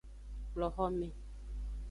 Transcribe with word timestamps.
Kplo 0.51 0.67
xome. 0.77 1.09